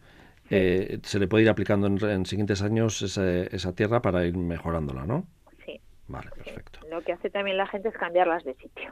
Eh, 0.51 0.99
se 1.03 1.17
le 1.19 1.27
puede 1.27 1.43
ir 1.43 1.49
aplicando 1.49 1.87
en, 1.87 2.25
siguientes 2.25 2.61
años 2.61 3.01
esa, 3.01 3.73
tierra 3.73 4.01
para 4.01 4.25
ir 4.25 4.35
mejorándola, 4.35 5.05
¿no? 5.05 5.25
Sí. 5.65 5.79
Vale, 6.07 6.29
perfecto. 6.31 6.79
Lo 6.89 7.01
que 7.01 7.13
hace 7.13 7.29
también 7.29 7.57
la 7.57 7.67
gente 7.67 7.87
es 7.87 7.95
cambiarlas 7.95 8.43
de 8.43 8.53
sitio. 8.55 8.91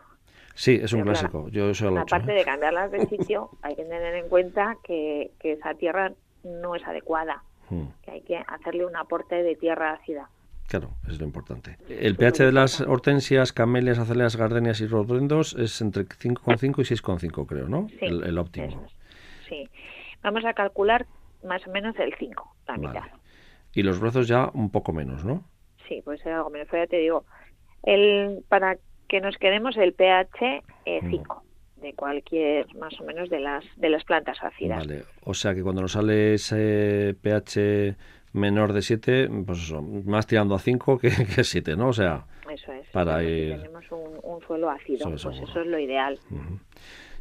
Sí, 0.56 0.80
es 0.82 0.94
un 0.94 1.02
clásico. 1.02 1.50
Yo 1.50 1.70
eso 1.70 1.92
lo 1.92 2.00
Aparte 2.00 2.32
¿eh? 2.32 2.36
de 2.36 2.46
cambiarlas 2.46 2.92
de 2.92 3.06
sitio, 3.08 3.50
hay 3.62 3.76
que 3.76 3.84
tener 3.84 4.16
en 4.16 4.30
cuenta 4.30 4.78
que, 4.84 5.32
esa 5.44 5.74
tierra 5.74 6.14
no 6.44 6.76
es 6.76 6.88
adecuada, 6.88 7.44
hmm. 7.70 7.88
que 8.04 8.12
hay 8.12 8.22
que 8.22 8.38
hacerle 8.48 8.86
un 8.86 8.96
aporte 8.96 9.44
de 9.44 9.56
tierra 9.56 9.92
ácida. 9.92 10.30
Claro, 10.68 10.92
es 11.08 11.20
lo 11.20 11.26
importante. 11.26 11.78
El 11.90 12.16
pH 12.16 12.46
de 12.46 12.52
las 12.52 12.80
hortensias, 12.82 13.52
camelias, 13.54 13.98
azaleas, 13.98 14.36
gardenias 14.36 14.80
y 14.82 14.86
rodrendos 14.86 15.56
es 15.56 15.82
entre 15.82 16.06
5,5 16.06 16.80
y 16.80 16.96
6,5, 16.96 17.48
creo, 17.48 17.68
¿no? 17.68 17.88
Sí, 17.90 18.06
el, 18.06 18.38
óptimo. 18.38 18.86
Sí. 19.48 19.68
Vamos 20.22 20.46
a 20.46 20.54
calcular 20.54 21.08
más 21.44 21.66
o 21.68 21.72
menos 21.72 21.98
el 22.00 22.14
5, 22.18 22.56
la 22.68 22.78
mitad. 22.78 23.04
Y 23.74 23.84
los 23.84 24.00
brazos 24.00 24.28
ya 24.28 24.50
un 24.54 24.72
poco 24.72 24.94
menos, 24.94 25.24
¿no? 25.24 25.44
Sí, 25.88 26.02
pues 26.04 26.26
algo 26.26 26.50
menos. 26.50 26.68
ya 26.72 26.88
te 26.88 26.98
digo, 26.98 27.26
el, 27.84 28.44
para 28.48 28.78
que 29.08 29.22
nos 29.22 29.38
quedemos 29.38 29.78
el 29.78 29.94
pH 29.94 30.64
5 31.10 31.44
mm. 31.78 31.82
de 31.82 31.94
cualquier, 31.94 32.76
más 32.76 33.00
o 33.00 33.04
menos, 33.04 33.30
de 33.30 33.40
las, 33.40 33.64
de 33.78 33.90
las 33.90 34.04
plantas 34.04 34.38
ácidas. 34.42 34.80
Vale, 34.80 35.04
o 35.24 35.34
sea 35.34 35.54
que 35.54 35.64
cuando 35.64 35.82
nos 35.82 35.94
sale 35.94 36.36
ese 36.36 37.16
pH 37.22 37.96
menor 38.34 38.74
de 38.74 38.82
7, 38.82 39.30
pues 39.46 39.60
eso, 39.60 39.82
más 39.82 40.28
tirando 40.28 40.56
a 40.56 40.60
5 40.60 41.00
que, 41.00 41.10
que 41.36 41.44
7, 41.44 41.76
¿no? 41.76 41.90
O 41.90 41.94
sea, 41.94 42.26
eso 42.52 42.72
es. 42.74 42.88
Para 42.90 43.24
ir... 43.24 43.56
Si 43.56 43.62
tenemos 43.62 43.86
un, 43.92 44.42
suelo 44.46 44.70
ácido, 44.70 45.10
pues 45.10 45.26
eso 45.26 45.62
es 45.62 45.68
lo 45.68 45.80
ideal. 45.80 46.20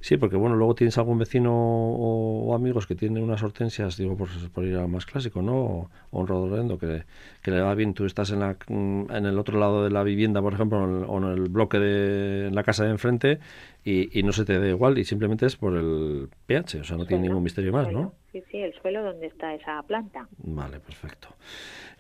Sí, 0.00 0.17
porque 0.17 0.37
bueno, 0.37 0.57
luego 0.57 0.75
tienes 0.75 0.97
algún 0.99 1.19
vecino 1.19 1.52
o, 1.52 2.55
amigos 2.55 2.87
que 2.87 2.95
tienen 2.95 3.23
unas 3.23 3.43
hortensias, 3.43 3.97
digo, 3.97 4.17
por, 4.17 4.28
por 4.52 4.64
ir 4.64 4.76
al 4.76 4.88
más 4.88 5.07
clásico, 5.07 5.43
¿no? 5.43 5.57
O, 5.57 5.90
un 6.11 6.26
rododendro 6.26 6.78
que, 6.78 7.05
que, 7.43 7.50
le 7.50 7.61
va 7.61 7.75
bien, 7.75 7.95
tú 7.95 8.05
estás 8.05 8.31
en, 8.31 8.40
la, 8.40 8.57
en 8.69 9.26
el 9.26 9.38
otro 9.38 9.59
lado 9.59 9.85
de 9.85 9.90
la 9.90 10.02
vivienda, 10.02 10.40
por 10.40 10.55
ejemplo, 10.55 10.78
o 10.78 11.19
en 11.19 11.25
el 11.25 11.49
bloque 11.49 11.78
de 11.78 12.49
en 12.49 12.55
la 12.55 12.62
casa 12.62 12.85
de 12.85 12.90
enfrente 12.90 13.38
y, 13.85 14.23
no 14.23 14.33
se 14.33 14.45
te 14.45 14.59
da 14.59 14.69
igual 14.69 14.99
y 14.99 15.05
simplemente 15.05 15.47
es 15.47 15.57
por 15.57 15.76
el 15.76 16.28
pH, 16.47 16.81
o 16.81 16.85
sea, 16.85 16.97
no 16.97 17.07
tiene 17.07 17.28
ningún 17.28 17.43
misterio 17.43 17.73
más, 17.73 17.90
¿no? 17.90 18.12
Sí, 18.33 18.43
sí, 18.50 18.59
el 18.59 18.75
suelo 18.81 19.02
donde 19.02 19.26
está 19.26 19.55
esa 19.55 19.83
planta. 19.83 20.28
Vale, 20.38 20.81
perfecto. 20.81 21.28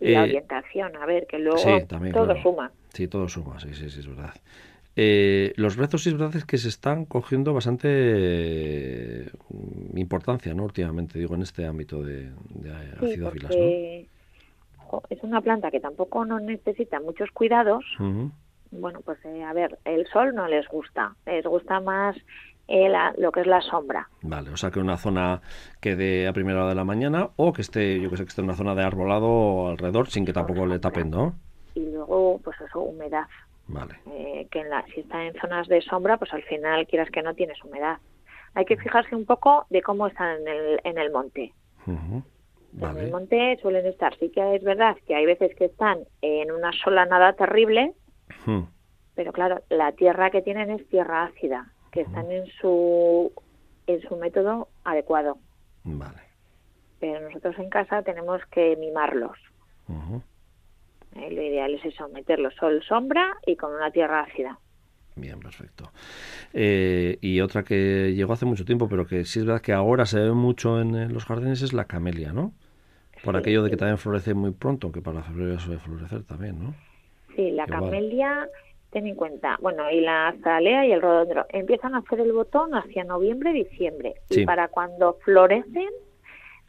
Y 0.00 0.10
la 0.10 0.20
eh, 0.20 0.24
orientación, 0.24 0.96
a 0.96 1.06
ver, 1.06 1.26
que 1.26 1.38
luego 1.38 1.62
todo 2.12 2.42
suma. 2.42 2.70
Sí, 2.92 3.08
todo 3.08 3.28
suma, 3.28 3.58
sí, 3.60 3.72
sí, 3.72 3.88
sí, 3.88 4.00
es 4.00 4.06
verdad. 4.06 4.34
Eh, 5.00 5.52
los 5.54 5.76
brezos 5.76 6.02
sí 6.02 6.08
es 6.08 6.18
verdad 6.18 6.42
que 6.42 6.58
se 6.58 6.68
están 6.68 7.04
cogiendo 7.04 7.54
bastante 7.54 7.88
eh, 7.88 9.30
importancia, 9.94 10.52
¿no? 10.54 10.64
Últimamente, 10.64 11.20
digo, 11.20 11.36
en 11.36 11.42
este 11.42 11.66
ámbito 11.66 12.02
de, 12.02 12.32
de 12.48 12.72
acidófilas, 13.00 13.54
Es 15.08 15.22
una 15.22 15.40
planta 15.40 15.70
que 15.70 15.78
tampoco 15.78 16.24
no 16.24 16.40
necesita 16.40 16.98
muchos 16.98 17.30
cuidados. 17.30 17.84
Bueno, 18.72 19.00
pues 19.04 19.24
eh, 19.24 19.44
a 19.44 19.52
ver, 19.52 19.78
el 19.84 20.04
sol 20.08 20.34
no 20.34 20.48
les 20.48 20.66
gusta, 20.66 21.14
les 21.26 21.46
gusta 21.46 21.78
más 21.78 22.16
lo 23.18 23.30
que 23.30 23.42
es 23.42 23.46
la 23.46 23.60
sombra. 23.60 24.08
Vale, 24.22 24.50
o 24.50 24.56
sea 24.56 24.72
que 24.72 24.80
una 24.80 24.96
zona 24.96 25.40
que 25.80 25.94
dé 25.94 26.26
a 26.26 26.32
primera 26.32 26.58
hora 26.58 26.70
de 26.70 26.74
la 26.74 26.84
mañana 26.84 27.30
o 27.36 27.52
que 27.52 27.62
esté, 27.62 28.00
yo 28.00 28.10
que 28.10 28.16
sé, 28.16 28.24
que 28.24 28.30
esté 28.30 28.40
en 28.40 28.46
una 28.46 28.56
zona 28.56 28.74
de 28.74 28.82
arbolado 28.82 29.68
alrededor 29.68 30.08
sin 30.08 30.26
que 30.26 30.32
tampoco 30.32 30.66
le 30.66 30.80
tapen, 30.80 31.08
¿no? 31.08 31.36
Y 31.76 31.86
luego, 31.92 32.40
pues 32.42 32.60
eso, 32.60 32.80
humedad. 32.80 33.28
Vale. 33.68 33.94
Eh, 34.10 34.48
que 34.50 34.60
en 34.60 34.70
la, 34.70 34.84
si 34.86 35.00
está 35.00 35.24
en 35.24 35.34
zonas 35.34 35.68
de 35.68 35.80
sombra, 35.82 36.16
pues 36.16 36.32
al 36.32 36.42
final 36.42 36.86
quieras 36.86 37.10
que 37.10 37.22
no 37.22 37.34
tienes 37.34 37.62
humedad. 37.62 37.98
Hay 38.54 38.64
que 38.64 38.76
fijarse 38.76 39.14
un 39.14 39.26
poco 39.26 39.66
de 39.70 39.82
cómo 39.82 40.06
están 40.06 40.40
en 40.40 40.48
el, 40.48 40.80
en 40.84 40.98
el 40.98 41.12
monte. 41.12 41.52
En 41.86 42.96
el 42.98 43.10
monte 43.10 43.58
suelen 43.62 43.86
estar, 43.86 44.16
sí 44.18 44.30
que 44.30 44.56
es 44.56 44.62
verdad 44.62 44.96
que 45.06 45.14
hay 45.14 45.26
veces 45.26 45.54
que 45.54 45.66
están 45.66 46.00
en 46.20 46.50
una 46.50 46.72
sola 46.72 47.06
nada 47.06 47.32
terrible, 47.32 47.94
pero 49.14 49.32
claro, 49.32 49.62
la 49.68 49.92
tierra 49.92 50.30
que 50.30 50.42
tienen 50.42 50.70
es 50.70 50.86
tierra 50.88 51.24
ácida, 51.24 51.72
que 51.92 52.02
están 52.02 52.30
en 52.30 52.46
su 52.60 53.32
en 53.86 54.02
su 54.02 54.16
método 54.16 54.68
adecuado. 54.84 55.38
Vale. 55.84 56.20
Pero 57.00 57.20
nosotros 57.20 57.58
en 57.58 57.70
casa 57.70 58.02
tenemos 58.02 58.44
que 58.50 58.76
mimarlos. 58.76 59.38
Eh, 61.18 61.30
lo 61.30 61.42
ideal 61.42 61.74
es 61.74 61.84
eso, 61.84 62.08
meterlo 62.08 62.50
sol, 62.52 62.82
sombra 62.86 63.36
y 63.46 63.56
con 63.56 63.72
una 63.72 63.90
tierra 63.90 64.20
ácida. 64.20 64.58
Bien, 65.16 65.40
perfecto. 65.40 65.90
Eh, 66.52 67.18
y 67.20 67.40
otra 67.40 67.64
que 67.64 68.14
llegó 68.14 68.32
hace 68.32 68.46
mucho 68.46 68.64
tiempo, 68.64 68.88
pero 68.88 69.06
que 69.06 69.24
sí 69.24 69.40
es 69.40 69.46
verdad 69.46 69.60
que 69.60 69.72
ahora 69.72 70.06
se 70.06 70.20
ve 70.20 70.32
mucho 70.32 70.80
en, 70.80 71.12
los 71.12 71.24
jardines, 71.24 71.62
es 71.62 71.72
la 71.72 71.86
camelia, 71.86 72.32
¿no? 72.32 72.52
Por 73.24 73.36
aquello 73.36 73.64
de 73.64 73.70
que 73.70 73.76
también 73.76 73.98
florece 73.98 74.32
muy 74.34 74.52
pronto, 74.52 74.92
que 74.92 75.02
para 75.02 75.22
febrero 75.22 75.58
suele 75.58 75.80
florecer 75.80 76.22
también, 76.22 76.62
¿no? 76.62 76.74
Sí, 77.34 77.50
la 77.50 77.66
camelia, 77.66 78.48
ten 78.90 79.08
en 79.08 79.16
cuenta, 79.16 79.56
bueno, 79.60 79.90
y 79.90 80.00
la 80.00 80.28
azalea 80.28 80.86
y 80.86 80.92
el 80.92 81.02
rododendro 81.02 81.46
empiezan 81.48 81.96
a 81.96 81.98
hacer 81.98 82.20
el 82.20 82.32
botón 82.32 82.74
hacia 82.74 83.02
noviembre, 83.02 83.52
diciembre. 83.52 84.14
Y 84.30 84.46
para 84.46 84.68
cuando 84.68 85.14
florecen, 85.24 85.90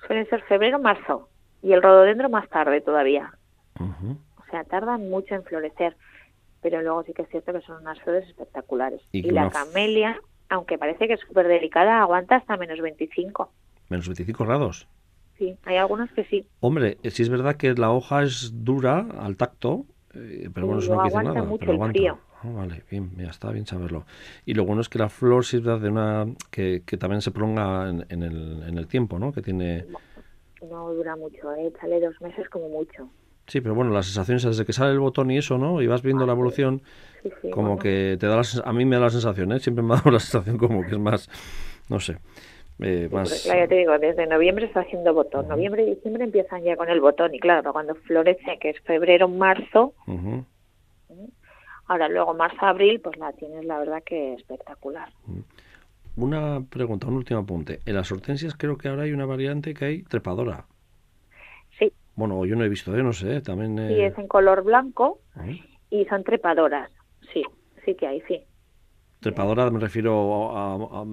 suelen 0.07 0.27
ser 0.27 0.41
febrero, 0.43 0.79
marzo. 0.79 1.29
Y 1.61 1.73
el 1.73 1.83
rododendro 1.83 2.29
más 2.29 2.49
tarde 2.49 2.81
todavía. 2.81 3.31
Sea, 4.49 4.63
tardan 4.63 5.09
mucho 5.09 5.35
en 5.35 5.43
florecer, 5.43 5.95
pero 6.61 6.81
luego 6.81 7.03
sí 7.03 7.13
que 7.13 7.23
es 7.23 7.29
cierto 7.29 7.53
que 7.53 7.61
son 7.61 7.81
unas 7.81 7.99
flores 8.01 8.27
espectaculares. 8.27 9.01
Y, 9.11 9.29
la 9.31 9.49
camelia, 9.49 10.19
aunque 10.49 10.77
parece 10.77 11.07
que 11.07 11.13
es 11.13 11.19
súper 11.21 11.47
delicada, 11.47 12.01
aguanta 12.01 12.37
hasta 12.37 12.57
menos 12.57 12.79
25. 12.81 13.51
¿Menos 13.89 14.07
25 14.07 14.45
grados? 14.45 14.87
Sí, 15.37 15.57
hay 15.63 15.77
algunas 15.77 16.11
que 16.11 16.25
sí. 16.25 16.45
Hombre, 16.59 16.97
sí 17.03 17.23
es 17.23 17.29
verdad 17.29 17.55
que 17.55 17.73
la 17.73 17.91
hoja 17.91 18.23
es 18.23 18.51
dura 18.65 19.05
al 19.19 19.37
tacto, 19.37 19.85
eh, 20.13 20.49
pero 20.53 20.67
bueno, 20.67 20.81
eso 20.81 20.95
no 20.95 21.01
quiere 21.03 21.23
nada. 21.23 21.43
Mucho 21.43 21.59
pero 21.61 21.73
aguanta. 21.73 21.97
Frío. 21.97 22.19
Ah, 22.41 22.49
vale, 22.51 22.83
bien, 22.89 23.11
ya 23.17 23.29
está 23.29 23.51
bien 23.51 23.65
saberlo. 23.65 24.05
Y 24.45 24.53
lo 24.53 24.65
bueno 24.65 24.81
es 24.81 24.87
que 24.87 24.97
la 24.97 25.09
flor 25.09 25.43
sirve 25.43 25.77
de 25.79 25.89
una 25.89 26.25
que, 26.51 26.83
que 26.85 26.97
también 26.97 27.21
se 27.21 27.31
prolonga 27.31 27.89
en, 27.89 28.23
el, 28.23 28.63
en 28.65 28.77
el 28.77 28.87
tiempo, 28.87 29.19
¿no? 29.19 29.33
Que 29.33 29.41
tiene... 29.41 29.85
No, 30.69 30.93
dura 30.93 31.15
mucho, 31.15 31.53
¿eh? 31.55 31.71
sale 31.79 31.99
dos 31.99 32.19
meses 32.21 32.47
como 32.49 32.69
mucho. 32.69 33.09
Sí, 33.49 33.61
pero 33.61 33.73
bueno, 33.73 33.91
las 33.91 34.05
sensaciones 34.05 34.43
desde 34.43 34.63
que 34.63 34.73
sale 34.73 34.91
el 34.91 34.99
botón 34.99 35.31
y 35.31 35.37
eso, 35.39 35.57
¿no? 35.57 35.81
Y 35.81 35.87
vas 35.87 36.03
viendo 36.03 36.23
la 36.27 36.33
evolución, 36.33 36.83
como 37.51 37.79
que 37.79 38.15
te 38.19 38.27
da 38.27 38.35
la, 38.35 38.43
a 38.63 38.73
mí 38.73 38.85
me 38.85 38.97
da 38.97 39.03
la 39.03 39.09
sensación, 39.09 39.51
¿eh? 39.51 39.59
Siempre 39.59 39.83
me 39.83 39.93
ha 39.93 39.97
dado 39.97 40.11
la 40.11 40.19
sensación 40.19 40.57
como 40.59 40.83
que 40.83 40.91
es 40.91 40.99
más, 40.99 41.27
no 41.89 41.99
sé, 41.99 42.17
eh, 42.79 43.09
más... 43.11 43.41
Claro, 43.43 43.61
ya 43.61 43.67
te 43.67 43.75
digo, 43.75 43.97
desde 43.97 44.27
noviembre 44.27 44.65
está 44.65 44.81
haciendo 44.81 45.15
botón. 45.15 45.47
Noviembre 45.47 45.81
y 45.81 45.95
diciembre 45.95 46.25
empiezan 46.25 46.61
ya 46.61 46.77
con 46.77 46.89
el 46.89 47.01
botón 47.01 47.33
y 47.33 47.39
claro, 47.39 47.73
cuando 47.73 47.95
florece, 47.95 48.59
que 48.61 48.69
es 48.69 48.79
febrero, 48.81 49.27
marzo, 49.27 49.95
ahora 51.87 52.07
luego 52.07 52.35
marzo, 52.35 52.63
abril, 52.67 53.01
pues 53.01 53.17
la 53.17 53.33
tienes 53.33 53.65
la 53.65 53.79
verdad 53.79 54.03
que 54.05 54.35
espectacular. 54.35 55.09
Una 56.15 56.61
pregunta, 56.69 57.07
un 57.07 57.15
último 57.15 57.39
apunte. 57.39 57.79
En 57.87 57.95
las 57.95 58.11
hortensias 58.11 58.53
creo 58.55 58.77
que 58.77 58.89
ahora 58.89 59.03
hay 59.03 59.11
una 59.11 59.25
variante 59.25 59.73
que 59.73 59.85
hay 59.85 60.03
trepadora. 60.03 60.65
Bueno, 62.19 62.45
yo 62.45 62.57
no 62.57 62.65
he 62.65 62.69
visto, 62.69 62.93
¿eh? 62.97 63.01
no 63.01 63.13
sé, 63.13 63.39
también... 63.39 63.77
Sí, 63.77 64.01
es 64.01 64.17
en 64.17 64.27
color 64.27 64.61
blanco 64.65 65.19
y 65.89 66.03
son 66.05 66.25
trepadoras, 66.25 66.91
sí, 67.31 67.45
sí 67.85 67.95
que 67.95 68.07
hay, 68.07 68.19
sí. 68.27 68.43
Trepadora 69.21 69.69
me 69.71 69.79
refiero 69.79 70.51
a, 70.53 70.75
a, 70.75 71.05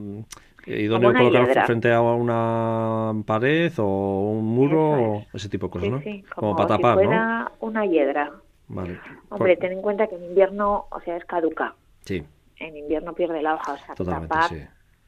idóneo 0.66 1.12
colocar 1.12 1.66
frente 1.66 1.92
a 1.92 2.00
una 2.00 3.22
pared 3.24 3.72
o 3.78 4.32
un 4.32 4.46
muro 4.46 4.80
o 4.80 5.26
ese 5.32 5.48
tipo 5.48 5.66
de 5.66 5.70
cosas, 5.70 5.90
¿no? 5.90 6.00
Sí, 6.00 6.24
como, 6.34 6.56
para 6.56 6.70
tapar, 6.70 6.98
si 6.98 7.04
fuera 7.04 7.52
una 7.60 7.86
hiedra. 7.86 8.32
Vale. 8.66 8.98
Hombre, 9.28 9.56
ten 9.56 9.72
en 9.72 9.82
cuenta 9.82 10.08
que 10.08 10.16
en 10.16 10.24
invierno, 10.24 10.86
o 10.90 11.00
sea, 11.02 11.16
es 11.16 11.24
caduca. 11.24 11.76
Sí. 12.00 12.24
En 12.56 12.76
invierno 12.76 13.12
pierde 13.12 13.42
la 13.42 13.54
hoja, 13.54 13.74
o 13.74 13.76
sea, 13.76 13.94
Totalmente, 13.94 14.34
tapar, 14.34 14.48
sí. 14.48 14.60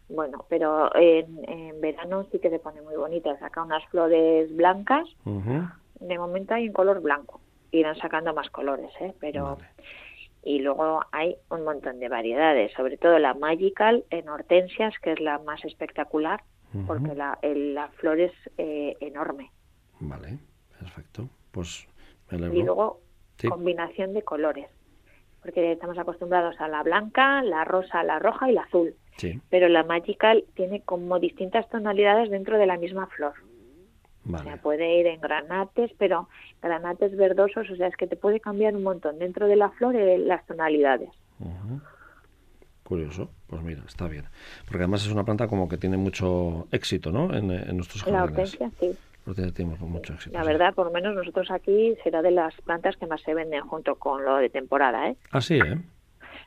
Bueno, 0.09 0.45
pero 0.49 0.95
en, 0.97 1.45
en, 1.49 1.81
verano 1.81 2.25
sí 2.33 2.39
que 2.39 2.51
se 2.51 2.59
pone 2.59 2.81
muy 2.81 2.97
bonita. 2.97 3.39
Saca 3.39 3.63
unas 3.63 3.85
flores 3.89 4.55
blancas 4.57 5.07
de 6.01 6.19
momento 6.19 6.55
hay 6.55 6.67
en 6.67 6.73
color 6.73 7.01
blanco. 7.01 7.41
Irán 7.71 7.97
sacando 7.97 8.35
más 8.35 8.51
colores, 8.51 8.91
¿eh? 9.01 9.15
Pero... 9.21 9.59
Y 10.45 10.61
luego 10.61 11.05
hay 11.13 11.37
un 11.51 11.65
montón 11.65 11.99
de 11.99 12.09
variedades, 12.09 12.73
sobre 12.73 12.97
todo 12.97 13.19
la 13.19 13.35
Magical 13.35 14.05
en 14.11 14.29
hortensias, 14.29 14.95
que 15.03 15.13
es 15.13 15.21
la 15.21 15.39
más 15.41 15.63
espectacular, 15.65 16.43
porque 16.87 17.15
la, 17.15 17.39
la 17.43 17.89
flor 17.89 18.21
es 18.21 18.33
eh, 18.57 18.97
enorme. 19.01 19.51
Vale, 20.01 20.39
perfecto. 20.79 21.29
Pues 21.51 21.89
Y 22.31 22.63
luego 22.63 23.01
combinación 23.49 24.15
de 24.15 24.23
colores, 24.23 24.69
porque 25.43 25.73
estamos 25.73 25.99
acostumbrados 25.99 26.59
a 26.61 26.69
la 26.69 26.83
blanca, 26.83 27.43
la 27.43 27.65
rosa, 27.65 28.03
la 28.05 28.19
roja 28.19 28.49
y 28.49 28.55
la 28.55 28.63
azul. 28.63 28.95
Sí. 29.17 29.41
Pero 29.51 29.69
la 29.69 29.83
Magical 29.83 30.45
tiene 30.55 30.83
como 30.83 31.19
distintas 31.19 31.69
tonalidades 31.69 32.31
dentro 32.31 32.59
de 32.59 32.67
la 32.67 32.79
misma 32.79 33.09
flor. 33.09 33.35
O 34.33 34.39
sea, 34.39 34.57
puede 34.59 35.01
ir 35.01 35.07
en 35.07 35.21
granates, 35.21 35.91
pero 35.99 36.29
granates 36.63 37.17
verdosos, 37.17 37.71
o 37.71 37.77
sea, 37.77 37.89
es 37.89 37.97
que 37.97 38.07
te 38.07 38.17
puede 38.17 38.41
cambiar 38.41 38.75
un 38.77 38.83
montón 38.83 39.19
dentro 39.19 39.47
de 39.47 39.57
la 39.57 39.71
flor 39.71 39.97
eh, 39.97 40.19
las 40.19 40.45
tonalidades. 40.47 41.11
Curioso, 42.83 43.31
pues 43.47 43.63
mira, 43.63 43.83
está 43.87 44.09
bien. 44.09 44.25
Porque 44.65 44.79
además 44.79 45.05
es 45.05 45.13
una 45.13 45.25
planta 45.25 45.47
como 45.47 45.69
que 45.69 45.77
tiene 45.77 45.97
mucho 45.97 46.69
éxito, 46.73 47.13
¿no? 47.13 47.35
En, 47.35 47.49
nuestros 47.77 48.03
jardines. 48.03 48.13
La 48.13 48.25
hortensia, 48.25 48.71
sí. 48.81 48.97
La 49.27 49.31
hortensia 49.33 49.67
mucho 49.67 50.15
éxito. 50.15 50.39
La 50.39 50.45
verdad, 50.45 50.75
por 50.75 50.87
lo 50.87 50.93
menos 50.93 51.15
nosotros 51.15 51.51
aquí 51.51 51.97
será 52.03 52.23
de 52.23 52.31
las 52.31 52.55
plantas 52.63 52.97
que 52.97 53.07
más 53.07 53.21
se 53.23 53.35
venden 53.35 53.61
junto 53.63 53.97
con 53.97 54.25
lo 54.25 54.37
de 54.37 54.49
temporada, 54.49 55.09
¿eh? 55.09 55.17
Ah, 55.31 55.41
sí, 55.41 55.59
¿eh? 55.59 55.79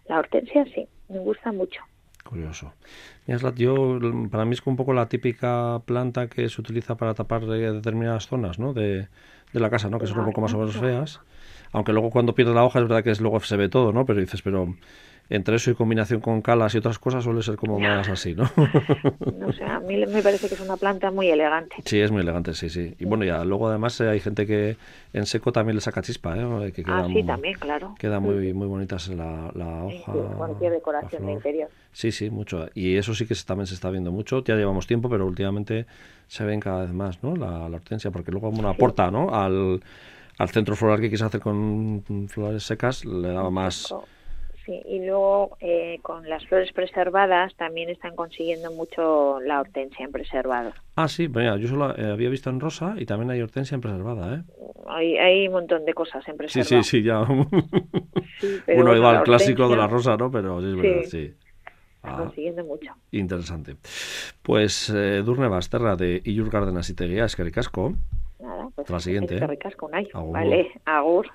La 0.07 0.19
hortensia 0.19 0.65
sí, 0.65 0.87
me 1.09 1.19
gusta 1.19 1.51
mucho. 1.51 1.81
Curioso. 2.23 2.73
yo, 3.55 3.99
para 4.29 4.45
mí 4.45 4.53
es 4.53 4.61
un 4.65 4.75
poco 4.75 4.93
la 4.93 5.07
típica 5.07 5.81
planta 5.85 6.27
que 6.27 6.47
se 6.49 6.61
utiliza 6.61 6.95
para 6.95 7.13
tapar 7.13 7.45
determinadas 7.45 8.27
zonas 8.27 8.59
¿no? 8.59 8.73
de, 8.73 9.07
de 9.53 9.59
la 9.59 9.69
casa, 9.69 9.89
¿no? 9.89 9.99
que 9.99 10.07
son 10.07 10.19
un 10.19 10.25
poco 10.25 10.41
más 10.41 10.53
o 10.53 10.59
menos 10.59 10.77
feas. 10.77 11.21
Aunque 11.71 11.93
luego 11.93 12.09
cuando 12.09 12.35
pierde 12.35 12.53
la 12.53 12.63
hoja 12.63 12.79
es 12.79 12.87
verdad 12.87 13.03
que 13.03 13.11
es, 13.11 13.21
luego 13.21 13.39
se 13.39 13.55
ve 13.57 13.69
todo, 13.69 13.93
¿no? 13.93 14.05
Pero 14.05 14.19
dices, 14.19 14.41
pero 14.41 14.75
entre 15.29 15.55
eso 15.55 15.71
y 15.71 15.75
combinación 15.75 16.19
con 16.19 16.41
calas 16.41 16.75
y 16.75 16.79
otras 16.79 16.99
cosas 16.99 17.23
suele 17.23 17.41
ser 17.41 17.55
como 17.55 17.79
más 17.79 18.09
así, 18.09 18.35
¿no? 18.35 18.49
no 19.37 19.53
sé, 19.53 19.63
a 19.63 19.79
mí 19.79 20.05
me 20.05 20.21
parece 20.21 20.49
que 20.49 20.55
es 20.55 20.59
una 20.61 20.75
planta 20.75 21.09
muy 21.09 21.29
elegante. 21.29 21.75
Sí, 21.85 21.99
es 21.99 22.11
muy 22.11 22.21
elegante, 22.21 22.53
sí, 22.53 22.69
sí. 22.69 22.95
Y 22.99 23.05
bueno, 23.05 23.23
ya 23.23 23.43
luego 23.45 23.69
además 23.69 23.99
eh, 24.01 24.09
hay 24.09 24.19
gente 24.19 24.45
que 24.45 24.75
en 25.13 25.25
seco 25.25 25.53
también 25.53 25.75
le 25.75 25.81
saca 25.81 26.01
chispa, 26.01 26.35
¿eh? 26.37 26.71
Que 26.73 26.83
ah, 26.85 27.07
sí, 27.07 27.23
también, 27.23 27.53
claro. 27.55 27.95
Queda 27.97 28.19
muy, 28.19 28.53
muy 28.53 28.67
bonitas 28.67 29.07
la, 29.07 29.51
la 29.55 29.85
hoja. 29.85 30.11
cualquier 30.37 30.73
decoración 30.73 31.25
de 31.25 31.31
interior. 31.31 31.69
Sí, 31.93 32.11
sí, 32.11 32.29
mucho. 32.29 32.67
Y 32.73 32.97
eso 32.97 33.15
sí 33.15 33.25
que 33.25 33.35
también 33.45 33.67
se 33.67 33.73
está 33.75 33.89
viendo 33.89 34.11
mucho. 34.11 34.43
Ya 34.43 34.55
llevamos 34.55 34.85
tiempo, 34.85 35.09
pero 35.09 35.25
últimamente 35.25 35.85
se 36.27 36.43
ven 36.43 36.59
cada 36.59 36.81
vez 36.81 36.93
más, 36.93 37.23
¿no? 37.23 37.35
La, 37.35 37.69
la 37.69 37.77
hortensia, 37.77 38.11
porque 38.11 38.31
luego 38.31 38.49
una 38.49 38.71
aporta, 38.71 39.11
¿no? 39.11 39.33
Al, 39.33 39.81
al 40.37 40.49
centro 40.49 40.75
floral 40.75 40.99
que 40.99 41.09
quise 41.09 41.23
hacer 41.23 41.39
con 41.39 42.03
flores 42.27 42.63
secas, 42.63 43.05
le 43.05 43.29
daba 43.29 43.49
más 43.49 43.93
Sí, 44.71 44.81
y 44.85 45.05
luego 45.05 45.57
eh, 45.59 45.99
con 46.01 46.29
las 46.29 46.45
flores 46.45 46.71
preservadas 46.71 47.53
también 47.55 47.89
están 47.89 48.15
consiguiendo 48.15 48.71
mucho 48.71 49.41
la 49.41 49.59
hortensia 49.59 50.05
en 50.05 50.13
preservado. 50.13 50.71
Ah, 50.95 51.09
sí, 51.09 51.27
mira, 51.27 51.57
yo 51.57 51.67
solo 51.67 51.93
eh, 51.97 52.09
había 52.09 52.29
visto 52.29 52.49
en 52.49 52.61
rosa 52.61 52.95
y 52.97 53.05
también 53.05 53.31
hay 53.31 53.41
hortensia 53.41 53.75
en 53.75 53.81
preservada, 53.81 54.35
¿eh? 54.35 54.43
Hay, 54.87 55.17
hay 55.17 55.47
un 55.47 55.53
montón 55.55 55.83
de 55.83 55.93
cosas 55.93 56.25
en 56.29 56.37
preservado. 56.37 56.83
Sí, 56.83 56.89
sí, 56.89 56.89
sí, 57.01 57.03
ya. 57.03 57.19
bueno, 58.65 58.95
igual 58.95 59.17
el 59.17 59.23
clásico 59.23 59.67
de 59.67 59.75
la 59.75 59.87
rosa, 59.87 60.15
¿no? 60.15 60.31
Pero 60.31 60.61
sí, 60.61 60.67
es 60.67 60.77
verdad, 60.77 61.03
sí. 61.03 61.33
Ah, 62.03 62.15
consiguiendo 62.17 62.63
mucho. 62.63 62.93
Interesante. 63.11 63.75
Pues 64.41 64.89
eh, 64.89 65.21
Durne 65.21 65.49
Basterra 65.49 65.97
de 65.97 66.21
Illur 66.23 66.49
Gardenas 66.49 66.89
y 66.89 66.95
Teguía, 66.95 67.25
es 67.25 67.35
que 67.35 67.43
Nada, 67.43 68.69
pues 68.73 68.89
la 68.89 68.99
siguiente. 69.01 69.35
Es 69.35 69.41
¿eh? 69.41 70.13
Vale, 70.13 70.71
agur. 70.85 71.27